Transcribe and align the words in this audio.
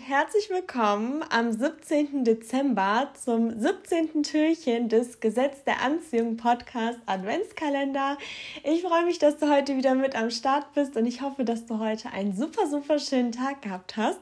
herzlich 0.00 0.48
willkommen 0.48 1.22
am 1.28 1.52
17. 1.52 2.24
Dezember 2.24 3.10
zum 3.22 3.60
17. 3.60 4.22
Türchen 4.22 4.88
des 4.88 5.20
Gesetz 5.20 5.62
der 5.64 5.82
Anziehung 5.82 6.38
Podcast 6.38 6.98
Adventskalender. 7.04 8.16
Ich 8.64 8.80
freue 8.80 9.04
mich, 9.04 9.18
dass 9.18 9.36
du 9.36 9.50
heute 9.50 9.76
wieder 9.76 9.94
mit 9.94 10.16
am 10.16 10.30
Start 10.30 10.72
bist 10.72 10.96
und 10.96 11.04
ich 11.04 11.20
hoffe, 11.20 11.44
dass 11.44 11.66
du 11.66 11.78
heute 11.78 12.10
einen 12.10 12.34
super, 12.34 12.66
super 12.66 12.98
schönen 12.98 13.30
Tag 13.30 13.60
gehabt 13.60 13.98
hast. 13.98 14.20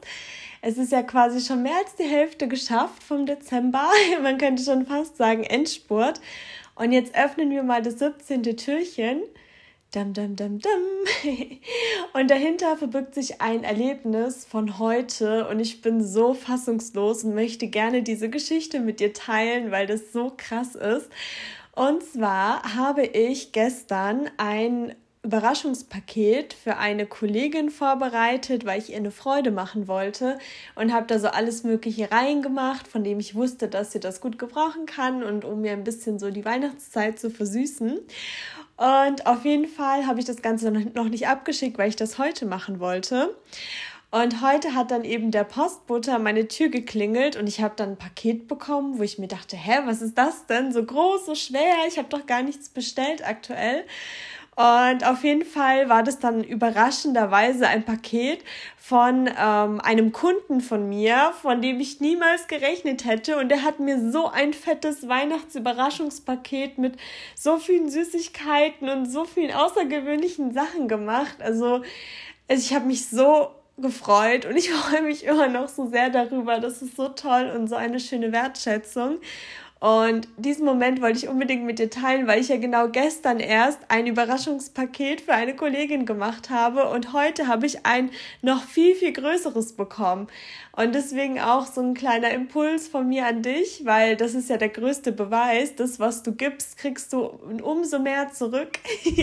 Es 0.62 0.78
ist 0.78 0.90
ja 0.90 1.02
quasi 1.02 1.40
schon 1.40 1.62
mehr 1.62 1.76
als 1.76 1.94
die 1.94 2.02
Hälfte 2.02 2.48
geschafft 2.48 3.02
vom 3.04 3.24
Dezember. 3.24 3.88
Man 4.22 4.38
könnte 4.38 4.64
schon 4.64 4.84
fast 4.84 5.16
sagen 5.16 5.44
Endspurt. 5.44 6.20
Und 6.74 6.90
jetzt 6.90 7.14
öffnen 7.14 7.50
wir 7.50 7.62
mal 7.62 7.82
das 7.82 8.00
17. 8.00 8.42
Türchen. 8.56 9.22
Dum, 9.96 10.12
dum, 10.12 10.36
dum, 10.36 10.58
dum. 10.58 10.70
Und 12.12 12.30
dahinter 12.30 12.76
verbirgt 12.76 13.14
sich 13.14 13.40
ein 13.40 13.64
Erlebnis 13.64 14.44
von 14.44 14.78
heute 14.78 15.48
und 15.48 15.58
ich 15.58 15.80
bin 15.80 16.04
so 16.04 16.34
fassungslos 16.34 17.24
und 17.24 17.34
möchte 17.34 17.68
gerne 17.68 18.02
diese 18.02 18.28
Geschichte 18.28 18.80
mit 18.80 19.00
dir 19.00 19.14
teilen, 19.14 19.70
weil 19.70 19.86
das 19.86 20.12
so 20.12 20.34
krass 20.36 20.74
ist. 20.74 21.08
Und 21.74 22.02
zwar 22.02 22.76
habe 22.76 23.06
ich 23.06 23.52
gestern 23.52 24.28
ein 24.36 24.94
Überraschungspaket 25.22 26.52
für 26.52 26.76
eine 26.76 27.06
Kollegin 27.06 27.70
vorbereitet, 27.70 28.66
weil 28.66 28.78
ich 28.78 28.90
ihr 28.90 28.96
eine 28.98 29.10
Freude 29.10 29.50
machen 29.50 29.88
wollte 29.88 30.38
und 30.74 30.92
habe 30.92 31.06
da 31.06 31.18
so 31.18 31.28
alles 31.28 31.64
Mögliche 31.64 32.12
reingemacht, 32.12 32.86
von 32.86 33.02
dem 33.02 33.18
ich 33.18 33.34
wusste, 33.34 33.66
dass 33.66 33.92
sie 33.92 34.00
das 34.00 34.20
gut 34.20 34.38
gebrauchen 34.38 34.84
kann 34.84 35.24
und 35.24 35.46
um 35.46 35.62
mir 35.62 35.72
ein 35.72 35.84
bisschen 35.84 36.18
so 36.18 36.30
die 36.30 36.44
Weihnachtszeit 36.44 37.18
zu 37.18 37.30
versüßen. 37.30 37.98
Und 38.76 39.26
auf 39.26 39.44
jeden 39.44 39.66
Fall 39.66 40.06
habe 40.06 40.20
ich 40.20 40.26
das 40.26 40.42
Ganze 40.42 40.70
noch 40.70 41.08
nicht 41.08 41.28
abgeschickt, 41.28 41.78
weil 41.78 41.88
ich 41.88 41.96
das 41.96 42.18
heute 42.18 42.44
machen 42.44 42.78
wollte. 42.78 43.34
Und 44.10 44.40
heute 44.40 44.74
hat 44.74 44.90
dann 44.90 45.04
eben 45.04 45.30
der 45.30 45.44
Postbote 45.44 46.14
an 46.14 46.22
meine 46.22 46.46
Tür 46.46 46.68
geklingelt 46.68 47.36
und 47.36 47.48
ich 47.48 47.60
habe 47.60 47.74
dann 47.76 47.90
ein 47.90 47.96
Paket 47.98 48.46
bekommen, 48.48 48.98
wo 48.98 49.02
ich 49.02 49.18
mir 49.18 49.26
dachte, 49.26 49.56
hä, 49.56 49.80
was 49.84 50.00
ist 50.00 50.16
das 50.16 50.46
denn? 50.46 50.72
So 50.72 50.84
groß, 50.84 51.26
so 51.26 51.34
schwer, 51.34 51.74
ich 51.88 51.98
habe 51.98 52.08
doch 52.08 52.24
gar 52.24 52.42
nichts 52.42 52.68
bestellt 52.68 53.26
aktuell. 53.26 53.84
Und 54.56 55.06
auf 55.06 55.22
jeden 55.22 55.44
Fall 55.44 55.90
war 55.90 56.02
das 56.02 56.18
dann 56.18 56.42
überraschenderweise 56.42 57.68
ein 57.68 57.84
Paket 57.84 58.42
von 58.78 59.28
ähm, 59.38 59.80
einem 59.82 60.12
Kunden 60.12 60.62
von 60.62 60.88
mir, 60.88 61.34
von 61.42 61.60
dem 61.60 61.78
ich 61.78 62.00
niemals 62.00 62.46
gerechnet 62.48 63.04
hätte. 63.04 63.36
Und 63.36 63.50
der 63.50 63.64
hat 63.64 63.80
mir 63.80 64.10
so 64.10 64.28
ein 64.28 64.54
fettes 64.54 65.08
Weihnachtsüberraschungspaket 65.08 66.78
mit 66.78 66.96
so 67.34 67.58
vielen 67.58 67.90
Süßigkeiten 67.90 68.88
und 68.88 69.04
so 69.04 69.26
vielen 69.26 69.52
außergewöhnlichen 69.52 70.54
Sachen 70.54 70.88
gemacht. 70.88 71.36
Also, 71.40 71.82
also 72.48 72.62
ich 72.62 72.72
habe 72.72 72.86
mich 72.86 73.08
so 73.08 73.50
gefreut 73.76 74.46
und 74.46 74.56
ich 74.56 74.70
freue 74.72 75.02
mich 75.02 75.24
immer 75.24 75.48
noch 75.48 75.68
so 75.68 75.86
sehr 75.90 76.08
darüber. 76.08 76.60
Das 76.60 76.80
ist 76.80 76.96
so 76.96 77.08
toll 77.08 77.52
und 77.54 77.68
so 77.68 77.76
eine 77.76 78.00
schöne 78.00 78.32
Wertschätzung. 78.32 79.18
Und 79.78 80.26
diesen 80.38 80.64
Moment 80.64 81.02
wollte 81.02 81.18
ich 81.18 81.28
unbedingt 81.28 81.64
mit 81.64 81.78
dir 81.78 81.90
teilen, 81.90 82.26
weil 82.26 82.40
ich 82.40 82.48
ja 82.48 82.56
genau 82.56 82.88
gestern 82.88 83.40
erst 83.40 83.78
ein 83.88 84.06
Überraschungspaket 84.06 85.20
für 85.20 85.34
eine 85.34 85.54
Kollegin 85.54 86.06
gemacht 86.06 86.48
habe 86.48 86.88
und 86.88 87.12
heute 87.12 87.46
habe 87.46 87.66
ich 87.66 87.84
ein 87.84 88.10
noch 88.40 88.62
viel, 88.62 88.94
viel 88.94 89.12
größeres 89.12 89.74
bekommen. 89.74 90.28
Und 90.72 90.94
deswegen 90.94 91.40
auch 91.40 91.66
so 91.66 91.80
ein 91.80 91.94
kleiner 91.94 92.30
Impuls 92.30 92.86
von 92.86 93.08
mir 93.08 93.26
an 93.26 93.42
dich, 93.42 93.86
weil 93.86 94.14
das 94.14 94.34
ist 94.34 94.50
ja 94.50 94.58
der 94.58 94.68
größte 94.68 95.10
Beweis, 95.10 95.74
das, 95.74 95.98
was 95.98 96.22
du 96.22 96.32
gibst, 96.32 96.76
kriegst 96.76 97.14
du 97.14 97.20
umso 97.62 97.98
mehr 97.98 98.30
zurück. 98.30 98.78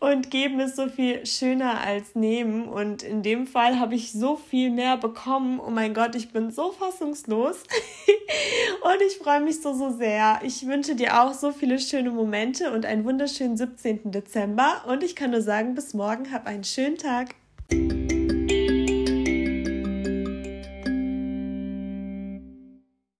und 0.00 0.30
geben 0.30 0.60
ist 0.60 0.76
so 0.76 0.88
viel 0.88 1.26
schöner 1.26 1.80
als 1.80 2.14
nehmen. 2.14 2.68
Und 2.68 3.02
in 3.02 3.24
dem 3.24 3.48
Fall 3.48 3.80
habe 3.80 3.96
ich 3.96 4.12
so 4.12 4.36
viel 4.36 4.70
mehr 4.70 4.96
bekommen. 4.96 5.60
Oh 5.60 5.70
mein 5.70 5.94
Gott, 5.94 6.14
ich 6.14 6.30
bin 6.30 6.52
so 6.52 6.70
fassungslos. 6.70 7.56
und 8.82 9.02
ich 9.04 9.18
freue 9.18 9.40
mich 9.40 9.60
so, 9.74 9.90
so 9.90 9.96
sehr. 9.96 10.40
Ich 10.42 10.66
wünsche 10.66 10.94
dir 10.94 11.22
auch 11.22 11.34
so 11.34 11.52
viele 11.52 11.78
schöne 11.78 12.10
Momente 12.10 12.72
und 12.72 12.86
einen 12.86 13.04
wunderschönen 13.04 13.56
17. 13.56 14.10
Dezember. 14.10 14.82
Und 14.86 15.02
ich 15.02 15.16
kann 15.16 15.30
nur 15.30 15.42
sagen, 15.42 15.74
bis 15.74 15.94
morgen, 15.94 16.32
hab 16.32 16.46
einen 16.46 16.64
schönen 16.64 16.96
Tag. 16.96 17.34